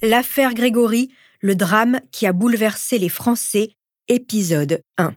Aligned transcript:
L'affaire 0.00 0.54
Grégory, 0.54 1.10
le 1.40 1.56
drame 1.56 2.00
qui 2.12 2.28
a 2.28 2.32
bouleversé 2.32 3.00
les 3.00 3.08
Français, 3.08 3.70
épisode 4.06 4.80
1. 4.96 5.12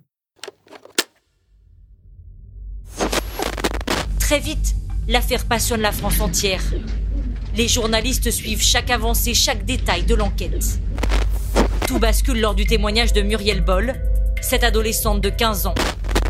Très 4.20 4.40
vite, 4.40 4.73
l'affaire 5.07 5.45
passionne 5.45 5.81
la 5.81 5.91
France 5.91 6.20
entière. 6.20 6.63
Les 7.55 7.67
journalistes 7.67 8.31
suivent 8.31 8.63
chaque 8.63 8.90
avancée, 8.90 9.35
chaque 9.35 9.66
détail 9.66 10.02
de 10.02 10.16
l'enquête. 10.16 10.80
Tout 11.85 11.99
bascule 11.99 12.41
lors 12.41 12.55
du 12.55 12.66
témoignage 12.66 13.13
de 13.13 13.21
Muriel 13.21 13.63
Boll, 13.63 13.93
cette 14.41 14.63
adolescente 14.63 15.21
de 15.21 15.29
15 15.29 15.68
ans. 15.68 15.76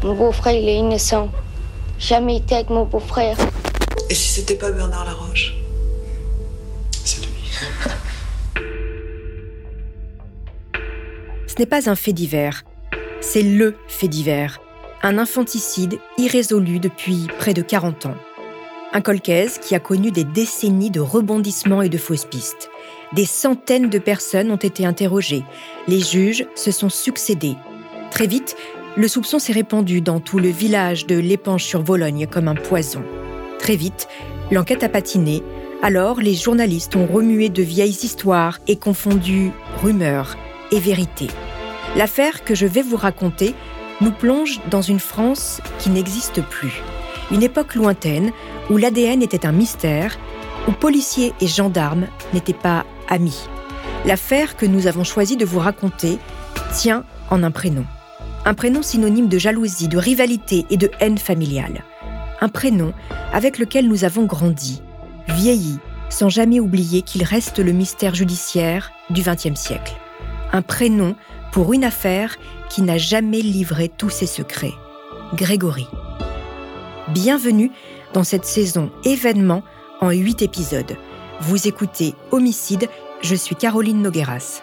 Mon 0.04 0.14
beau-frère, 0.14 0.56
il 0.56 0.68
est 0.68 0.76
innocent. 0.76 1.32
Jamais 2.00 2.38
été 2.38 2.56
avec 2.56 2.70
mon 2.70 2.84
beau-frère. 2.84 3.38
Et 4.10 4.14
si 4.14 4.28
c'était 4.28 4.56
pas 4.56 4.72
Bernard 4.72 5.06
Laroche? 5.06 5.61
Ce 11.52 11.60
n'est 11.60 11.66
pas 11.66 11.90
un 11.90 11.96
fait 11.96 12.14
divers, 12.14 12.64
c'est 13.20 13.44
LE 13.44 13.76
fait 13.90 14.08
divers. 14.08 14.62
Un 15.04 15.18
infanticide 15.18 16.00
irrésolu 16.18 16.80
depuis 16.80 17.28
près 17.40 17.54
de 17.54 17.62
40 17.62 18.06
ans. 18.06 18.16
Un 18.94 19.02
colcaise 19.02 19.60
qui 19.60 19.76
a 19.76 19.80
connu 19.82 20.12
des 20.12 20.24
décennies 20.24 20.92
de 20.92 21.02
rebondissements 21.02 21.82
et 21.82 21.90
de 21.90 21.98
fausses 21.98 22.24
pistes. 22.24 22.70
Des 23.12 23.26
centaines 23.26 23.90
de 23.90 24.00
personnes 24.00 24.50
ont 24.50 24.56
été 24.56 24.86
interrogées. 24.86 25.44
Les 25.90 26.00
juges 26.00 26.46
se 26.56 26.72
sont 26.72 26.88
succédés. 26.88 27.58
Très 28.12 28.28
vite, 28.28 28.56
le 28.96 29.10
soupçon 29.10 29.38
s'est 29.38 29.52
répandu 29.52 30.00
dans 30.00 30.22
tout 30.22 30.40
le 30.40 30.50
village 30.50 31.06
de 31.06 31.18
l'Épanche 31.18 31.66
sur 31.66 31.82
Vologne 31.82 32.28
comme 32.32 32.48
un 32.48 32.56
poison. 32.56 33.04
Très 33.60 33.76
vite, 33.76 34.08
l'enquête 34.52 34.86
a 34.86 34.90
patiné. 34.90 35.44
Alors, 35.82 36.22
les 36.22 36.34
journalistes 36.34 36.96
ont 36.96 37.08
remué 37.08 37.50
de 37.50 37.62
vieilles 37.62 37.90
histoires 37.90 38.60
et 38.70 38.78
confondu 38.78 39.52
rumeurs 39.84 40.38
et 40.72 40.80
vérité. 40.80 41.28
L'affaire 41.96 42.44
que 42.44 42.56
je 42.56 42.66
vais 42.66 42.82
vous 42.82 42.98
raconter 42.98 43.54
nous 44.00 44.12
plonge 44.12 44.60
dans 44.70 44.82
une 44.82 45.00
France 45.00 45.62
qui 45.80 45.90
n'existe 45.90 46.42
plus. 46.42 46.82
Une 47.32 47.44
époque 47.44 47.76
lointaine 47.76 48.32
où 48.70 48.78
l'ADN 48.78 49.22
était 49.22 49.46
un 49.46 49.52
mystère, 49.52 50.18
où 50.68 50.72
policiers 50.72 51.34
et 51.40 51.48
gendarmes 51.48 52.08
n'étaient 52.34 52.54
pas 52.54 52.86
amis. 53.10 53.48
L'affaire 54.06 54.56
que 54.58 54.66
nous 54.66 54.88
avons 54.88 55.04
choisi 55.04 55.38
de 55.38 55.46
vous 55.46 55.60
raconter 55.60 56.18
tient 56.74 57.04
en 57.30 57.44
un 57.44 57.52
prénom. 57.52 57.86
Un 58.46 58.54
prénom 58.54 58.82
synonyme 58.82 59.28
de 59.28 59.38
jalousie, 59.38 59.88
de 59.88 59.98
rivalité 59.98 60.66
et 60.70 60.78
de 60.78 60.90
haine 61.00 61.20
familiale. 61.20 61.84
Un 62.42 62.50
prénom 62.50 62.94
avec 63.34 63.60
lequel 63.60 63.88
nous 63.88 64.04
avons 64.04 64.26
grandi, 64.26 64.82
vieilli, 65.28 65.78
sans 66.10 66.30
jamais 66.30 66.60
oublier 66.60 67.04
qu'il 67.04 67.24
reste 67.24 67.60
le 67.60 67.72
mystère 67.72 68.16
judiciaire 68.16 68.92
du 69.12 69.22
XXe 69.22 69.60
siècle. 69.60 70.01
Un 70.54 70.62
prénom 70.62 71.16
pour 71.54 71.72
une 71.72 71.86
affaire 71.86 72.38
qui 72.70 72.82
n'a 72.82 72.98
jamais 72.98 73.42
livré 73.42 73.88
tous 73.88 74.10
ses 74.10 74.26
secrets. 74.26 74.74
Grégory. 75.34 75.88
Bienvenue 77.10 77.72
dans 78.14 78.26
cette 78.26 78.44
saison 78.44 78.92
événement 79.06 79.64
en 80.02 80.12
huit 80.12 80.42
épisodes. 80.42 80.98
Vous 81.40 81.70
écoutez 81.70 82.16
Homicide, 82.32 82.90
je 83.22 83.34
suis 83.34 83.56
Caroline 83.56 84.02
Nogueras. 84.02 84.62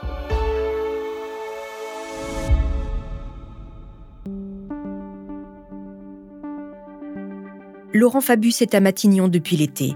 Laurent 7.95 8.21
Fabius 8.21 8.61
est 8.61 8.75
à 8.75 8.81
Matignon 8.81 9.29
depuis 9.29 9.57
l'été. 9.57 9.95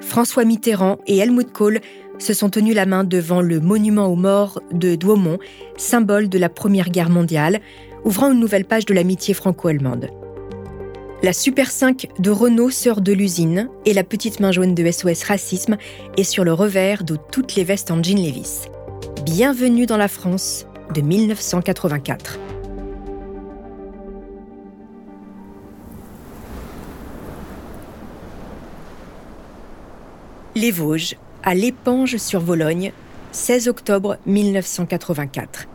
François 0.00 0.44
Mitterrand 0.44 0.98
et 1.06 1.18
Helmut 1.18 1.52
Kohl 1.52 1.80
se 2.18 2.34
sont 2.34 2.50
tenus 2.50 2.74
la 2.74 2.86
main 2.86 3.04
devant 3.04 3.40
le 3.40 3.60
monument 3.60 4.06
aux 4.06 4.16
morts 4.16 4.60
de 4.72 4.94
Douaumont, 4.94 5.38
symbole 5.76 6.28
de 6.28 6.38
la 6.38 6.48
Première 6.48 6.90
Guerre 6.90 7.10
mondiale, 7.10 7.60
ouvrant 8.04 8.32
une 8.32 8.40
nouvelle 8.40 8.64
page 8.64 8.86
de 8.86 8.94
l'amitié 8.94 9.34
franco-allemande. 9.34 10.10
La 11.22 11.32
Super 11.32 11.70
5 11.70 12.08
de 12.20 12.30
Renault 12.30 12.70
sort 12.70 13.00
de 13.00 13.12
l'usine 13.12 13.68
et 13.84 13.92
la 13.92 14.04
petite 14.04 14.38
main 14.38 14.52
jaune 14.52 14.74
de 14.74 14.90
SOS 14.90 15.24
Racisme 15.24 15.76
est 16.16 16.24
sur 16.24 16.44
le 16.44 16.52
revers 16.52 17.02
de 17.02 17.16
toutes 17.32 17.56
les 17.56 17.64
vestes 17.64 17.90
en 17.90 18.02
jean 18.02 18.18
Levis. 18.18 18.66
Bienvenue 19.24 19.86
dans 19.86 19.96
la 19.96 20.08
France 20.08 20.66
de 20.94 21.00
1984. 21.00 22.38
Les 30.54 30.70
Vosges, 30.70 31.16
à 31.42 31.54
l'Épange 31.54 32.16
sur 32.16 32.40
Vologne, 32.40 32.92
16 33.32 33.68
octobre 33.68 34.18
1984. 34.26 35.66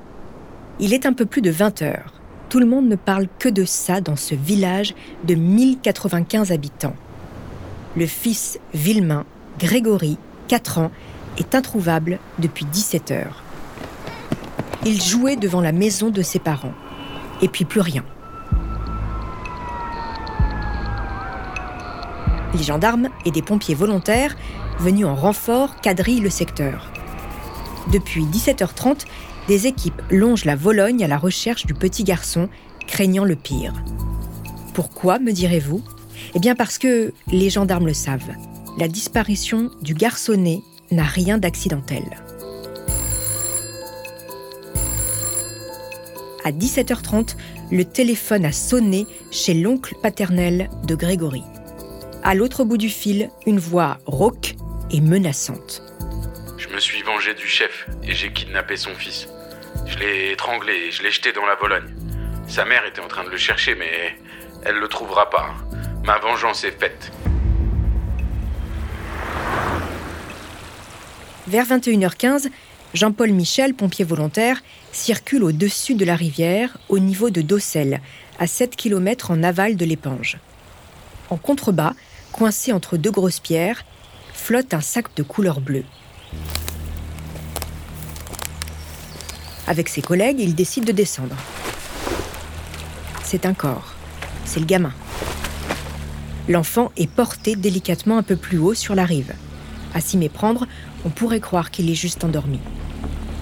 Il 0.80 0.94
est 0.94 1.06
un 1.06 1.14
peu 1.14 1.26
plus 1.26 1.42
de 1.42 1.52
20 1.52 1.82
heures. 1.82 2.14
Tout 2.50 2.60
le 2.60 2.66
monde 2.66 2.88
ne 2.88 2.96
parle 2.96 3.28
que 3.40 3.50
de 3.50 3.66
ça 3.66 4.02
dans 4.02 4.16
ce 4.16 4.36
village 4.36 4.94
de 5.24 5.36
1095 5.36 6.52
habitants. 6.52 6.96
Le 7.96 8.06
fils 8.06 8.60
Villemain, 8.74 9.26
Grégory, 9.60 10.18
4 10.48 10.80
ans, 10.80 10.92
est 11.38 11.56
introuvable 11.56 12.20
depuis 12.40 12.66
17 12.66 13.12
heures. 13.12 13.44
Il 14.86 15.02
jouait 15.02 15.36
devant 15.36 15.62
la 15.62 15.72
maison 15.72 16.10
de 16.10 16.22
ses 16.22 16.40
parents. 16.40 16.74
Et 17.42 17.48
puis 17.48 17.66
plus 17.66 17.82
rien. 17.82 18.04
Les 22.54 22.64
gendarmes 22.64 23.10
et 23.26 23.32
des 23.32 23.42
pompiers 23.42 23.76
volontaires 23.76 24.36
venus 24.80 25.06
en 25.06 25.16
renfort 25.16 25.80
quadrillent 25.82 26.22
le 26.22 26.30
secteur. 26.30 26.92
Depuis 27.92 28.26
17h30, 28.26 29.06
des 29.48 29.68
équipes 29.68 30.02
longent 30.10 30.46
la 30.46 30.56
Vologne 30.56 31.04
à 31.04 31.08
la 31.08 31.18
recherche 31.18 31.66
du 31.66 31.74
petit 31.74 32.04
garçon, 32.04 32.50
craignant 32.88 33.26
le 33.26 33.36
pire. 33.36 33.74
Pourquoi, 34.74 35.20
me 35.20 35.32
direz-vous? 35.32 35.84
Eh 36.36 36.40
bien 36.40 36.56
parce 36.56 36.78
que 36.78 37.14
les 37.28 37.50
gendarmes 37.50 37.88
le 37.88 37.94
savent. 37.94 38.32
La 38.78 38.88
disparition 38.88 39.70
du 39.82 39.94
garçonnet 39.94 40.62
n'a 40.92 41.04
rien 41.04 41.38
d'accidentel. 41.38 42.04
À 46.46 46.52
17h30, 46.52 47.36
le 47.72 47.86
téléphone 47.86 48.46
a 48.46 48.52
sonné 48.52 49.08
chez 49.32 49.54
l'oncle 49.54 49.96
paternel 50.02 50.70
de 50.86 50.96
Grégory. 50.96 51.44
À 52.24 52.36
l'autre 52.36 52.64
bout 52.64 52.78
du 52.78 52.90
fil, 52.90 53.30
une 53.46 53.60
voix 53.60 53.98
rauque 54.06 54.56
et 54.94 55.02
menaçante. 55.02 55.82
Je 56.58 56.70
me 56.70 56.80
suis 56.80 57.02
vengé 57.02 57.34
du 57.34 57.48
chef 57.48 57.88
et 58.04 58.14
j'ai 58.14 58.32
kidnappé 58.32 58.78
son 58.78 58.94
fils. 58.96 59.28
Je 59.88 59.98
l'ai 59.98 60.32
étranglé 60.32 60.74
et 60.74 60.92
je 60.92 61.04
l'ai 61.04 61.12
jeté 61.12 61.34
dans 61.34 61.46
la 61.46 61.56
Vologne. 61.56 61.94
Sa 62.48 62.64
mère 62.64 62.86
était 62.86 63.02
en 63.02 63.08
train 63.08 63.24
de 63.24 63.30
le 63.30 63.38
chercher, 63.38 63.76
mais 63.76 64.16
elle 64.64 64.76
le 64.76 64.88
trouvera 64.88 65.30
pas. 65.30 65.56
Ma 66.06 66.20
vengeance 66.20 66.64
est 66.64 66.80
faite. 66.80 67.12
Vers 71.48 71.66
21h15, 71.66 72.50
Jean-Paul 72.94 73.32
Michel, 73.32 73.74
pompier 73.74 74.06
volontaire, 74.06 74.62
circule 74.92 75.44
au-dessus 75.44 75.96
de 75.96 76.06
la 76.06 76.16
rivière, 76.16 76.78
au 76.88 77.00
niveau 77.00 77.32
de 77.32 77.42
Dossel, 77.42 78.00
à 78.40 78.46
7 78.48 78.76
km 78.76 79.32
en 79.32 79.42
aval 79.42 79.76
de 79.76 79.86
l'épange. 79.86 80.38
En 81.30 81.38
contrebas, 81.38 81.94
coincé 82.32 82.72
entre 82.72 82.98
deux 82.98 83.12
grosses 83.12 83.40
pierres, 83.40 83.84
flotte 84.34 84.74
un 84.74 84.82
sac 84.82 85.16
de 85.16 85.24
couleur 85.24 85.62
bleue. 85.62 85.86
Avec 89.68 89.88
ses 89.88 90.02
collègues, 90.02 90.40
il 90.40 90.56
décide 90.56 90.86
de 90.86 90.92
descendre. 90.92 91.38
C'est 93.24 93.46
un 93.46 93.54
corps. 93.54 93.94
C'est 94.46 94.60
le 94.60 94.66
gamin. 94.66 94.92
L'enfant 96.50 96.92
est 96.98 97.10
porté 97.10 97.56
délicatement 97.56 98.18
un 98.18 98.24
peu 98.24 98.36
plus 98.36 98.58
haut 98.58 98.74
sur 98.74 98.96
la 98.96 99.06
rive. 99.06 99.34
À 99.94 100.02
s'y 100.02 100.18
méprendre, 100.18 100.68
on 101.06 101.10
pourrait 101.10 101.40
croire 101.40 101.72
qu'il 101.72 101.90
est 101.90 101.96
juste 101.96 102.24
endormi. 102.26 102.60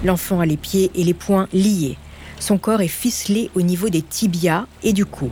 L'enfant 0.04 0.40
a 0.40 0.46
les 0.46 0.56
pieds 0.56 0.90
et 0.94 1.02
les 1.02 1.14
poings 1.14 1.48
liés. 1.52 1.96
Son 2.38 2.58
corps 2.58 2.82
est 2.82 2.88
ficelé 2.88 3.50
au 3.54 3.62
niveau 3.62 3.88
des 3.88 4.02
tibias 4.02 4.66
et 4.84 4.92
du 4.92 5.04
cou. 5.04 5.30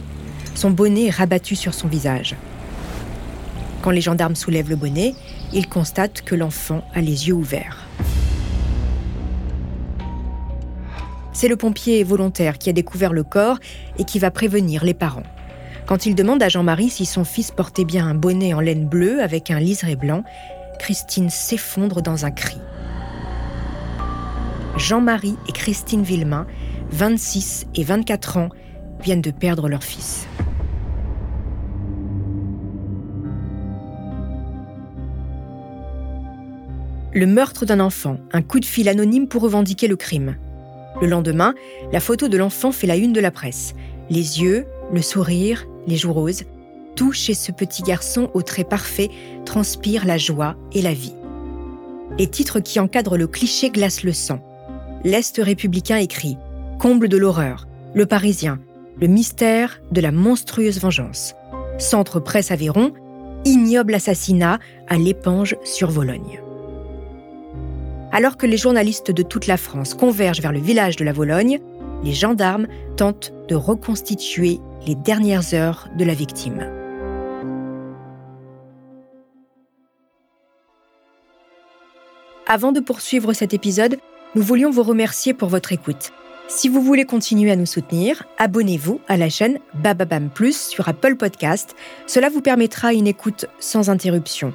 Son 0.55 0.71
bonnet 0.71 1.07
est 1.07 1.11
rabattu 1.11 1.55
sur 1.55 1.75
son 1.75 1.87
visage. 1.87 2.35
Quand 3.83 3.91
les 3.91 4.01
gendarmes 4.01 4.37
soulèvent 4.37 4.71
le 4.71 4.77
bonnet, 4.77 5.15
il 5.53 5.69
constate 5.69 6.23
que 6.23 6.35
l'enfant 6.35 6.83
a 6.95 7.01
les 7.01 7.29
yeux 7.29 7.35
ouverts. 7.35 7.87
C'est 11.33 11.49
le 11.49 11.57
pompier 11.57 12.05
volontaire 12.05 12.59
qui 12.59 12.69
a 12.69 12.73
découvert 12.73 13.13
le 13.13 13.23
corps 13.23 13.59
et 13.99 14.05
qui 14.05 14.19
va 14.19 14.31
prévenir 14.31 14.85
les 14.85 14.95
parents. 14.95 15.23
Quand 15.87 16.07
il 16.07 16.15
demande 16.15 16.43
à 16.43 16.49
Jean-Marie 16.49 16.91
si 16.91 17.07
son 17.07 17.25
fils 17.25 17.51
portait 17.51 17.85
bien 17.85 18.07
un 18.07 18.15
bonnet 18.15 18.55
en 18.55 18.61
laine 18.61 18.87
bleue 18.87 19.23
avec 19.23 19.51
un 19.51 19.59
liseré 19.59 19.97
blanc, 19.97 20.23
Christine 20.79 21.31
s'effondre 21.31 22.03
dans 22.03 22.25
un 22.25 22.31
cri. 22.31 22.59
Jean-Marie 24.77 25.37
et 25.49 25.53
Christine 25.53 26.03
Villemain, 26.03 26.47
26 26.91 27.67
et 27.75 27.85
24 27.85 28.37
ans, 28.37 28.49
viennent 29.03 29.21
de 29.21 29.31
perdre 29.31 29.69
leur 29.69 29.83
fils. 29.83 30.27
Le 37.13 37.27
meurtre 37.27 37.67
d'un 37.67 37.81
enfant, 37.81 38.19
un 38.33 38.41
coup 38.41 38.61
de 38.61 38.65
fil 38.65 38.89
anonyme 38.89 39.27
pour 39.27 39.43
revendiquer 39.43 39.89
le 39.89 39.97
crime. 39.97 40.37
Le 41.01 41.09
lendemain, 41.09 41.55
la 41.93 41.99
photo 41.99 42.29
de 42.29 42.39
l'enfant 42.39 42.71
fait 42.71 42.87
la 42.87 42.97
une 42.97 43.13
de 43.13 43.21
la 43.21 43.33
presse. 43.33 43.75
Les 44.11 44.41
yeux, 44.41 44.65
le 44.93 45.03
sourire, 45.03 45.67
les 45.89 45.97
joues 45.97 46.13
roses, 46.13 46.45
tout 46.95 47.11
chez 47.11 47.35
ce 47.35 47.51
petit 47.51 47.83
garçon 47.83 48.31
aux 48.33 48.43
traits 48.43 48.69
parfaits 48.69 49.11
transpire 49.45 50.07
la 50.07 50.19
joie 50.19 50.55
et 50.73 50.83
la 50.83 50.93
vie. 50.93 51.15
Les 52.17 52.29
titres 52.29 52.61
qui 52.61 52.79
encadrent 52.79 53.17
le 53.17 53.27
cliché 53.27 53.71
glacent 53.71 54.05
le 54.05 54.13
sang. 54.13 54.41
L'Est 55.03 55.41
républicain 55.43 55.97
écrit 55.97 56.37
Comble 56.79 57.09
de 57.09 57.17
l'horreur, 57.17 57.67
Le 57.93 58.07
Parisien, 58.07 58.61
le 59.01 59.09
mystère 59.09 59.81
de 59.91 60.01
la 60.01 60.13
monstrueuse 60.13 60.81
vengeance. 60.81 61.35
Centre 61.79 62.21
Presse 62.21 62.53
Aveyron, 62.53 62.93
ignoble 63.45 63.95
assassinat 63.95 64.61
à 64.87 64.97
l'épange 64.97 65.57
sur 65.65 65.91
Vologne. 65.91 66.41
Alors 68.13 68.37
que 68.37 68.47
les 68.47 68.57
journalistes 68.57 69.13
de 69.13 69.23
toute 69.23 69.47
la 69.47 69.57
France 69.57 69.95
convergent 69.95 70.41
vers 70.41 70.53
le 70.53 70.59
village 70.59 70.97
de 70.97 71.05
la 71.05 71.13
Vologne, 71.13 71.61
les 72.03 72.13
gendarmes 72.13 72.67
tentent 72.97 73.33
de 73.49 73.55
reconstituer 73.55 74.59
les 74.87 74.95
dernières 74.97 75.55
heures 75.55 75.89
de 75.97 76.05
la 76.05 76.15
victime. 76.15 76.67
Avant 82.47 82.73
de 82.73 82.81
poursuivre 82.81 83.33
cet 83.33 83.55
épisode, 83.55 83.99
nous 84.35 84.43
voulions 84.43 84.71
vous 84.71 84.83
remercier 84.83 85.33
pour 85.33 85.49
votre 85.49 85.73
écoute. 85.73 86.11
Si 86.49 86.69
vous 86.69 86.83
voulez 86.83 87.05
continuer 87.05 87.53
à 87.53 87.57
nous 87.57 87.67
soutenir, 87.67 88.25
abonnez-vous 88.39 89.01
à 89.07 89.17
la 89.17 89.29
chaîne 89.29 89.61
Bababam 89.75 90.31
Plus 90.31 90.61
sur 90.61 90.89
Apple 90.89 91.15
Podcast. 91.15 91.77
Cela 92.09 92.29
vous 92.29 92.41
permettra 92.41 92.93
une 92.93 93.07
écoute 93.07 93.47
sans 93.61 93.89
interruption 93.89 94.53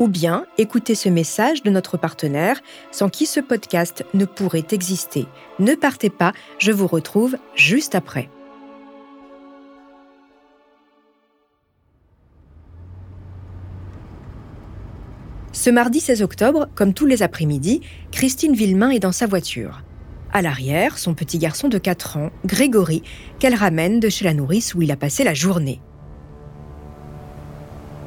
ou 0.00 0.08
bien 0.08 0.46
écoutez 0.58 0.94
ce 0.94 1.08
message 1.08 1.62
de 1.62 1.70
notre 1.70 1.96
partenaire 1.96 2.60
sans 2.90 3.08
qui 3.08 3.26
ce 3.26 3.40
podcast 3.40 4.04
ne 4.14 4.24
pourrait 4.24 4.66
exister. 4.72 5.26
Ne 5.58 5.74
partez 5.74 6.10
pas, 6.10 6.32
je 6.58 6.72
vous 6.72 6.86
retrouve 6.86 7.36
juste 7.54 7.94
après. 7.94 8.28
Ce 15.52 15.70
mardi 15.70 16.00
16 16.00 16.20
octobre, 16.20 16.68
comme 16.74 16.92
tous 16.92 17.06
les 17.06 17.22
après-midi, 17.22 17.80
Christine 18.10 18.54
Villemain 18.54 18.90
est 18.90 18.98
dans 18.98 19.12
sa 19.12 19.26
voiture. 19.26 19.82
À 20.32 20.42
l'arrière, 20.42 20.98
son 20.98 21.14
petit 21.14 21.38
garçon 21.38 21.68
de 21.68 21.78
4 21.78 22.16
ans, 22.16 22.30
Grégory, 22.44 23.02
qu'elle 23.38 23.54
ramène 23.54 24.00
de 24.00 24.08
chez 24.08 24.24
la 24.24 24.34
nourrice 24.34 24.74
où 24.74 24.82
il 24.82 24.90
a 24.90 24.96
passé 24.96 25.22
la 25.22 25.32
journée. 25.32 25.80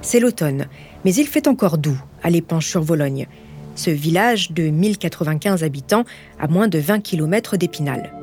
C'est 0.07 0.21
l'automne, 0.21 0.67
mais 1.03 1.13
il 1.13 1.27
fait 1.27 1.49
encore 1.49 1.77
doux 1.77 2.01
à 2.23 2.29
l'épanche-sur-Vologne, 2.29 3.27
ce 3.75 3.89
village 3.89 4.53
de 4.53 4.69
1095 4.69 5.65
habitants 5.65 6.05
à 6.39 6.47
moins 6.47 6.69
de 6.69 6.79
20 6.79 7.01
km 7.01 7.57
d'Épinal. 7.57 8.13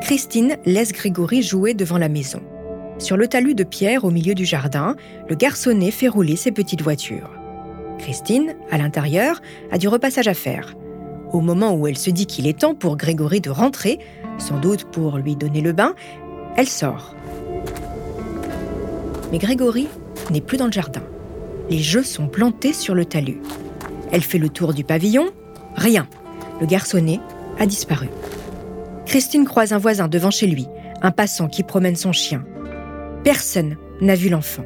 Christine 0.00 0.56
laisse 0.66 0.90
Grégory 0.90 1.44
jouer 1.44 1.74
devant 1.74 1.96
la 1.96 2.08
maison. 2.08 2.42
Sur 2.98 3.16
le 3.16 3.28
talus 3.28 3.54
de 3.54 3.62
pierre 3.62 4.04
au 4.04 4.10
milieu 4.10 4.34
du 4.34 4.44
jardin, 4.44 4.96
le 5.28 5.36
garçonnet 5.36 5.92
fait 5.92 6.08
rouler 6.08 6.34
ses 6.34 6.50
petites 6.50 6.82
voitures. 6.82 7.30
Christine, 8.00 8.56
à 8.72 8.76
l'intérieur, 8.76 9.40
a 9.70 9.78
du 9.78 9.86
repassage 9.86 10.26
à 10.26 10.34
faire. 10.34 10.74
Au 11.32 11.40
moment 11.40 11.72
où 11.72 11.86
elle 11.86 11.98
se 11.98 12.10
dit 12.10 12.26
qu'il 12.26 12.48
est 12.48 12.58
temps 12.58 12.74
pour 12.74 12.96
Grégory 12.96 13.40
de 13.40 13.50
rentrer, 13.50 14.00
sans 14.38 14.58
doute 14.58 14.86
pour 14.90 15.18
lui 15.18 15.36
donner 15.36 15.60
le 15.60 15.72
bain, 15.72 15.94
elle 16.56 16.68
sort. 16.68 17.14
Mais 19.30 19.38
Grégory 19.38 19.86
n'est 20.30 20.40
plus 20.40 20.56
dans 20.56 20.66
le 20.66 20.72
jardin. 20.72 21.02
Les 21.68 21.78
jeux 21.78 22.02
sont 22.02 22.28
plantés 22.28 22.72
sur 22.72 22.94
le 22.94 23.04
talus. 23.04 23.40
Elle 24.12 24.22
fait 24.22 24.38
le 24.38 24.48
tour 24.48 24.74
du 24.74 24.84
pavillon. 24.84 25.30
Rien. 25.76 26.08
Le 26.60 26.66
garçonnet 26.66 27.20
a 27.58 27.66
disparu. 27.66 28.08
Christine 29.06 29.44
croise 29.44 29.72
un 29.72 29.78
voisin 29.78 30.08
devant 30.08 30.30
chez 30.30 30.46
lui, 30.46 30.66
un 31.02 31.10
passant 31.10 31.48
qui 31.48 31.62
promène 31.62 31.96
son 31.96 32.12
chien. 32.12 32.44
Personne 33.24 33.76
n'a 34.00 34.14
vu 34.14 34.28
l'enfant. 34.28 34.64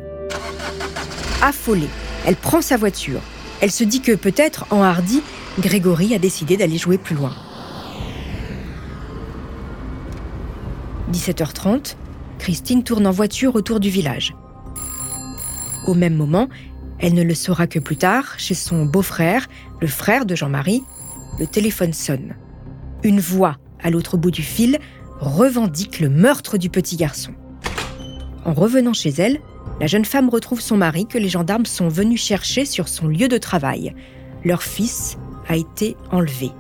Affolée, 1.43 1.89
elle 2.27 2.37
prend 2.37 2.63
sa 2.63 2.77
voiture. 2.77 3.21
Elle 3.61 3.71
se 3.71 3.85
dit 3.85 4.01
que 4.01 4.13
peut-être, 4.13 4.67
en 4.71 4.83
hardi, 4.83 5.23
Grégory 5.59 6.15
a 6.15 6.19
décidé 6.19 6.57
d'aller 6.57 6.79
jouer 6.79 6.99
plus 6.99 7.15
loin. 7.15 7.33
17h30, 11.13 11.97
Christine 12.39 12.83
tourne 12.83 13.07
en 13.07 13.13
voiture 13.13 13.55
autour 13.55 13.79
du 13.79 13.89
village. 13.89 14.35
Au 15.87 15.95
même 15.95 16.15
moment, 16.15 16.49
elle 16.99 17.15
ne 17.15 17.23
le 17.23 17.35
saura 17.35 17.67
que 17.67 17.79
plus 17.79 17.97
tard, 17.97 18.35
chez 18.39 18.55
son 18.55 18.87
beau-frère, 18.87 19.49
le 19.81 19.87
frère 19.87 20.25
de 20.25 20.35
Jean-Marie, 20.35 20.83
le 21.39 21.47
téléphone 21.47 21.93
sonne. 21.93 22.35
Une 23.03 23.21
voix, 23.21 23.57
à 23.83 23.91
l'autre 23.91 24.17
bout 24.17 24.31
du 24.31 24.43
fil, 24.43 24.79
revendique 25.21 26.01
le 26.01 26.09
meurtre 26.09 26.57
du 26.57 26.71
petit 26.71 26.97
garçon. 26.97 27.33
En 28.45 28.55
revenant 28.55 28.93
chez 28.93 29.11
elle, 29.11 29.41
la 29.81 29.87
jeune 29.87 30.05
femme 30.05 30.29
retrouve 30.29 30.61
son 30.61 30.77
mari 30.77 31.07
que 31.07 31.19
les 31.19 31.29
gendarmes 31.29 31.67
sont 31.67 31.89
venus 31.89 32.23
chercher 32.23 32.65
sur 32.65 32.89
son 32.89 33.09
lieu 33.09 33.29
de 33.29 33.39
travail. 33.39 33.95
Leur 34.45 34.63
fils 34.63 35.19
a 35.49 35.57
été 35.57 35.97
enlevé. 36.11 36.51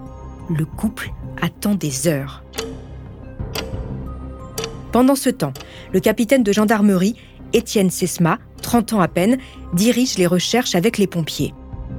Le 0.50 0.64
couple 0.66 1.10
attend 1.40 1.74
des 1.74 2.08
heures. 2.08 2.42
Pendant 4.92 5.16
ce 5.16 5.30
temps, 5.30 5.54
le 5.92 6.00
capitaine 6.00 6.42
de 6.42 6.52
gendarmerie, 6.52 7.16
Étienne 7.52 7.90
Sesma, 7.90 8.38
30 8.64 8.94
ans 8.94 9.00
à 9.00 9.08
peine, 9.08 9.36
dirige 9.74 10.16
les 10.16 10.26
recherches 10.26 10.74
avec 10.74 10.98
les 10.98 11.06
pompiers. 11.06 11.54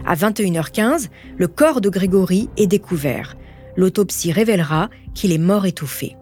À 0.05 0.15
21h15, 0.15 1.09
le 1.37 1.47
corps 1.47 1.79
de 1.79 1.89
Grégory 1.89 2.49
est 2.57 2.67
découvert. 2.67 3.35
L'autopsie 3.77 4.31
révélera 4.31 4.89
qu'il 5.13 5.31
est 5.31 5.37
mort 5.37 5.65
étouffé. 5.65 6.15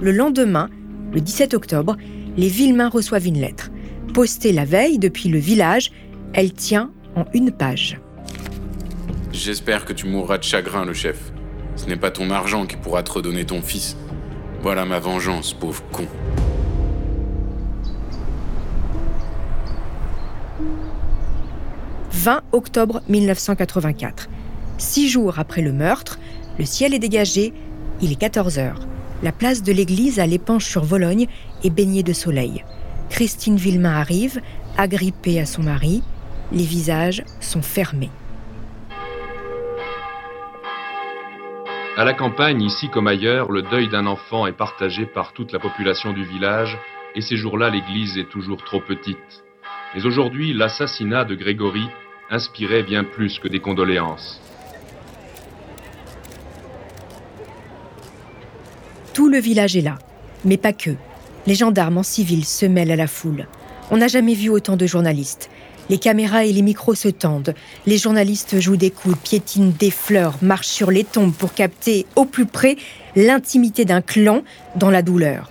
Le 0.00 0.12
lendemain, 0.12 0.68
le 1.12 1.20
17 1.20 1.54
octobre, 1.54 1.96
les 2.36 2.48
Villemains 2.48 2.88
reçoivent 2.88 3.26
une 3.26 3.40
lettre. 3.40 3.70
Postée 4.14 4.52
la 4.52 4.64
veille 4.64 4.98
depuis 4.98 5.28
le 5.28 5.38
village, 5.38 5.90
elle 6.32 6.52
tient 6.52 6.90
en 7.16 7.24
une 7.34 7.50
page. 7.50 8.00
J'espère 9.32 9.84
que 9.84 9.92
tu 9.92 10.06
mourras 10.06 10.38
de 10.38 10.44
chagrin, 10.44 10.84
le 10.84 10.94
chef. 10.94 11.32
Ce 11.76 11.86
n'est 11.86 11.96
pas 11.96 12.10
ton 12.10 12.30
argent 12.30 12.66
qui 12.66 12.76
pourra 12.76 13.02
te 13.02 13.12
redonner 13.12 13.44
ton 13.44 13.62
fils. 13.62 13.96
Voilà 14.62 14.84
ma 14.84 14.98
vengeance, 14.98 15.52
pauvre 15.52 15.82
con. 15.92 16.06
«20 22.12 22.42
octobre 22.52 23.02
1984. 23.08 24.28
Six 24.78 25.08
jours 25.08 25.38
après 25.38 25.62
le 25.62 25.72
meurtre, 25.72 26.18
le 26.58 26.64
ciel 26.64 26.94
est 26.94 26.98
dégagé, 26.98 27.52
il 28.00 28.10
est 28.10 28.16
14 28.16 28.58
heures. 28.58 28.80
La 29.22 29.32
place 29.32 29.62
de 29.62 29.72
l'église 29.72 30.18
à 30.18 30.26
l'épanche 30.26 30.66
sur 30.66 30.84
Vologne 30.84 31.26
est 31.62 31.70
baignée 31.70 32.02
de 32.02 32.12
soleil. 32.12 32.64
Christine 33.10 33.56
Villemain 33.56 33.94
arrive, 33.94 34.40
agrippée 34.76 35.40
à 35.40 35.46
son 35.46 35.62
mari. 35.62 36.02
Les 36.52 36.64
visages 36.64 37.24
sont 37.40 37.62
fermés. 37.62 38.10
À 41.98 42.04
la 42.04 42.12
campagne, 42.12 42.60
ici 42.60 42.90
comme 42.90 43.06
ailleurs, 43.06 43.50
le 43.50 43.62
deuil 43.62 43.88
d'un 43.88 44.06
enfant 44.06 44.46
est 44.46 44.52
partagé 44.52 45.06
par 45.06 45.32
toute 45.32 45.50
la 45.52 45.58
population 45.58 46.12
du 46.12 46.24
village, 46.24 46.76
et 47.14 47.22
ces 47.22 47.36
jours-là, 47.36 47.70
l'église 47.70 48.18
est 48.18 48.28
toujours 48.28 48.62
trop 48.62 48.80
petite. 48.80 49.16
Mais 49.94 50.04
aujourd'hui, 50.04 50.52
l'assassinat 50.52 51.24
de 51.24 51.34
Grégory 51.34 51.88
inspirait 52.28 52.82
bien 52.82 53.02
plus 53.02 53.38
que 53.38 53.48
des 53.48 53.60
condoléances. 53.60 54.42
Tout 59.14 59.30
le 59.30 59.38
village 59.38 59.74
est 59.74 59.80
là, 59.80 59.98
mais 60.44 60.58
pas 60.58 60.74
que. 60.74 60.90
Les 61.46 61.54
gendarmes 61.54 61.96
en 61.96 62.02
civil 62.02 62.44
se 62.44 62.66
mêlent 62.66 62.92
à 62.92 62.96
la 62.96 63.06
foule. 63.06 63.46
On 63.90 63.96
n'a 63.96 64.08
jamais 64.08 64.34
vu 64.34 64.50
autant 64.50 64.76
de 64.76 64.84
journalistes. 64.84 65.48
Les 65.88 65.98
caméras 65.98 66.44
et 66.44 66.52
les 66.52 66.62
micros 66.62 66.96
se 66.96 67.08
tendent. 67.08 67.54
Les 67.86 67.96
journalistes 67.96 68.58
jouent 68.60 68.76
des 68.76 68.90
coups, 68.90 69.16
piétinent 69.22 69.72
des 69.78 69.92
fleurs, 69.92 70.34
marchent 70.42 70.66
sur 70.66 70.90
les 70.90 71.04
tombes 71.04 71.32
pour 71.32 71.54
capter 71.54 72.06
au 72.16 72.24
plus 72.24 72.46
près 72.46 72.76
l'intimité 73.14 73.84
d'un 73.84 74.00
clan 74.00 74.42
dans 74.74 74.90
la 74.90 75.02
douleur. 75.02 75.48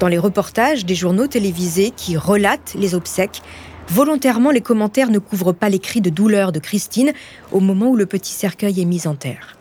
Dans 0.00 0.08
les 0.08 0.18
reportages 0.18 0.86
des 0.86 0.94
journaux 0.94 1.26
télévisés 1.26 1.92
qui 1.94 2.16
relatent 2.16 2.74
les 2.78 2.94
obsèques, 2.94 3.42
volontairement 3.88 4.50
les 4.50 4.60
commentaires 4.60 5.10
ne 5.10 5.18
couvrent 5.18 5.52
pas 5.52 5.68
les 5.68 5.80
cris 5.80 6.00
de 6.00 6.10
douleur 6.10 6.52
de 6.52 6.60
Christine 6.60 7.12
au 7.52 7.60
moment 7.60 7.88
où 7.88 7.96
le 7.96 8.06
petit 8.06 8.32
cercueil 8.32 8.80
est 8.80 8.86
mis 8.86 9.06
en 9.06 9.16
terre. 9.16 9.56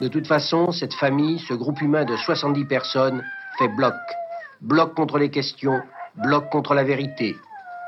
De 0.00 0.08
toute 0.08 0.26
façon, 0.26 0.72
cette 0.72 0.94
famille, 0.94 1.38
ce 1.48 1.54
groupe 1.54 1.80
humain 1.82 2.04
de 2.04 2.16
70 2.16 2.64
personnes, 2.64 3.22
fait 3.58 3.68
bloc. 3.68 3.94
Bloc 4.60 4.94
contre 4.94 5.18
les 5.18 5.30
questions, 5.30 5.80
bloc 6.16 6.50
contre 6.50 6.74
la 6.74 6.84
vérité. 6.84 7.36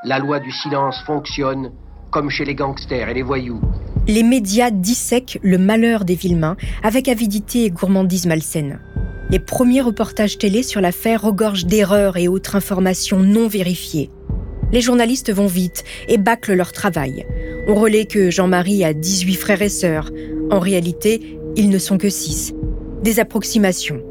La 0.03 0.19
loi 0.19 0.39
du 0.39 0.51
silence 0.51 0.95
fonctionne, 1.07 1.71
comme 2.11 2.29
chez 2.29 2.45
les 2.45 2.53
gangsters 2.53 3.09
et 3.09 3.15
les 3.15 3.23
voyous. 3.23 3.59
Les 4.07 4.21
médias 4.21 4.69
dissèquent 4.69 5.39
le 5.41 5.57
malheur 5.57 6.05
des 6.05 6.13
Villemains 6.13 6.55
avec 6.83 7.07
avidité 7.07 7.65
et 7.65 7.71
gourmandise 7.71 8.27
malsaine. 8.27 8.79
Les 9.31 9.39
premiers 9.39 9.81
reportages 9.81 10.37
télé 10.37 10.61
sur 10.61 10.81
l'affaire 10.81 11.23
regorgent 11.23 11.65
d'erreurs 11.65 12.15
et 12.17 12.27
autres 12.27 12.55
informations 12.55 13.19
non 13.19 13.47
vérifiées. 13.47 14.11
Les 14.71 14.81
journalistes 14.81 15.33
vont 15.33 15.47
vite 15.47 15.83
et 16.07 16.19
bâclent 16.19 16.53
leur 16.53 16.73
travail. 16.73 17.25
On 17.67 17.73
relaie 17.73 18.05
que 18.05 18.29
Jean-Marie 18.29 18.83
a 18.83 18.93
18 18.93 19.33
frères 19.33 19.63
et 19.63 19.69
sœurs. 19.69 20.11
En 20.51 20.59
réalité, 20.59 21.39
ils 21.55 21.69
ne 21.69 21.79
sont 21.79 21.97
que 21.97 22.09
6. 22.09 22.53
Des 23.01 23.19
approximations. 23.19 24.03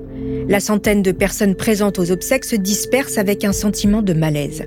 La 0.48 0.58
centaine 0.58 1.02
de 1.02 1.12
personnes 1.12 1.54
présentes 1.54 2.00
aux 2.00 2.10
obsèques 2.10 2.44
se 2.44 2.56
dispersent 2.56 3.18
avec 3.18 3.44
un 3.44 3.52
sentiment 3.52 4.02
de 4.02 4.14
malaise. 4.14 4.66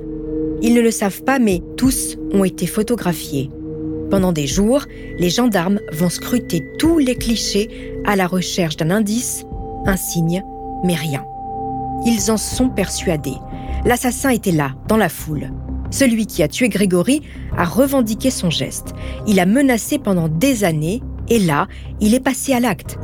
Ils 0.62 0.74
ne 0.74 0.82
le 0.82 0.92
savent 0.92 1.24
pas, 1.24 1.40
mais 1.40 1.62
tous 1.78 2.18
ont 2.34 2.44
été 2.44 2.68
photographiés. 2.68 3.50
Pendant 4.10 4.32
des 4.32 4.48
jours, 4.48 4.86
les 5.18 5.30
gendarmes 5.30 5.80
vont 5.92 6.10
scruter 6.10 6.64
tous 6.80 6.98
les 6.98 7.16
clichés 7.16 7.70
à 8.06 8.16
la 8.16 8.28
recherche 8.28 8.76
d'un 8.76 8.92
indice, 8.92 9.46
un 9.86 9.98
signe, 9.98 10.44
mais 10.84 10.96
rien. 10.96 11.24
Ils 12.06 12.32
en 12.32 12.38
sont 12.38 12.70
persuadés. 12.70 13.38
L'assassin 13.86 14.30
était 14.30 14.52
là, 14.52 14.72
dans 14.88 14.98
la 14.98 15.10
foule. 15.10 15.52
Celui 15.92 16.28
qui 16.28 16.44
a 16.44 16.48
tué 16.48 16.70
Grégory 16.70 17.22
a 17.58 17.66
revendiqué 17.66 18.30
son 18.30 18.50
geste. 18.50 18.94
Il 19.28 19.40
a 19.40 19.46
menacé 19.46 19.98
pendant 20.00 20.28
des 20.28 20.64
années 20.64 21.02
et 21.30 21.40
là, 21.40 21.68
il 22.00 22.14
est 22.14 22.20
passé 22.20 22.54
à 22.54 22.60
l'acte. 22.60 22.98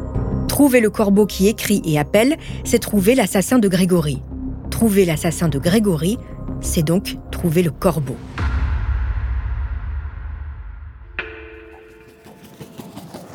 Trouver 0.48 0.80
le 0.82 0.90
corbeau 0.90 1.26
qui 1.26 1.48
écrit 1.48 1.82
et 1.86 2.00
appelle, 2.00 2.38
c'est 2.64 2.80
trouver 2.80 3.16
l'assassin 3.16 3.60
de 3.60 3.68
Grégory. 3.68 4.22
Trouver 4.70 5.06
l'assassin 5.06 5.50
de 5.50 5.60
Grégory, 5.60 6.18
c'est 6.62 6.84
donc 6.84 7.18
trouver 7.32 7.64
le 7.64 7.72
corbeau. 7.72 8.18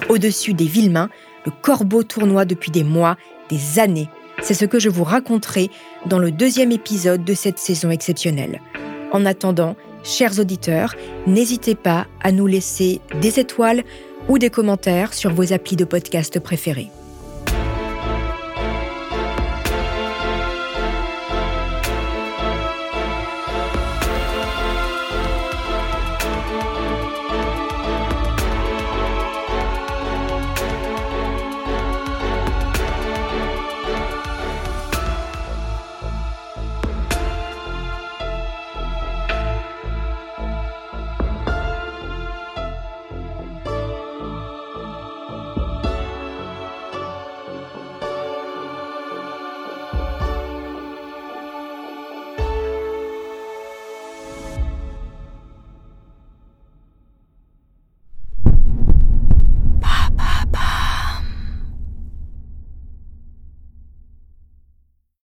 Au-dessus 0.09 0.55
des 0.55 0.64
Villemains, 0.64 1.09
le 1.47 1.52
corbeau 1.62 2.02
tournoie 2.02 2.45
depuis 2.45 2.71
des 2.71 2.85
mois, 2.85 3.17
des 3.49 3.79
années. 3.79 4.09
C'est 4.43 4.55
ce 4.55 4.64
que 4.64 4.79
je 4.79 4.88
vous 4.88 5.05
raconterai 5.05 5.71
dans 6.07 6.19
le 6.19 6.31
deuxième 6.31 6.73
épisode 6.73 7.25
de 7.25 7.35
cette 7.35 7.59
saison 7.59 7.90
exceptionnelle. 7.90 8.61
En 9.12 9.26
attendant, 9.26 9.76
chers 10.02 10.38
auditeurs, 10.38 10.95
n'hésitez 11.26 11.75
pas 11.75 12.07
à 12.23 12.33
nous 12.33 12.47
laisser 12.47 13.00
des 13.21 13.38
étoiles 13.38 13.85
ou 14.29 14.38
des 14.38 14.50
commentaires 14.50 15.14
sur 15.14 15.33
vos 15.33 15.52
applis 15.52 15.76
de 15.76 15.85
podcast 15.85 16.40
préférés. 16.40 16.90